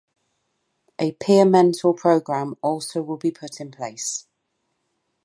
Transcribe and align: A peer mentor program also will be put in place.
A 0.97 1.11
peer 1.11 1.45
mentor 1.45 1.93
program 1.93 2.55
also 2.63 3.03
will 3.03 3.17
be 3.17 3.29
put 3.29 3.61
in 3.61 3.69
place. 3.69 4.25